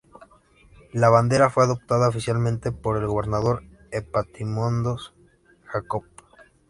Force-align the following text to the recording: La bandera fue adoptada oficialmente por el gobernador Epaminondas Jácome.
La 0.93 1.09
bandera 1.09 1.51
fue 1.51 1.63
adoptada 1.63 2.07
oficialmente 2.09 2.71
por 2.71 2.97
el 2.97 3.05
gobernador 3.05 3.63
Epaminondas 3.91 5.13
Jácome. 5.67 6.09